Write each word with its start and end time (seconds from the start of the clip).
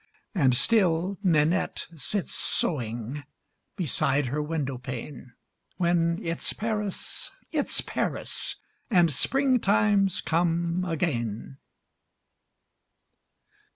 And 0.33 0.55
still 0.55 1.19
Ninette 1.23 1.85
sits 1.95 2.33
sewing 2.33 3.23
Beside 3.75 4.25
her 4.25 4.41
window 4.41 4.79
pane, 4.79 5.33
When 5.77 6.19
it's 6.25 6.53
Paris, 6.53 7.29
it's 7.51 7.81
Paris, 7.81 8.55
And 8.89 9.13
spring 9.13 9.59
time's 9.59 10.19
come 10.21 10.83
again. 10.85 11.59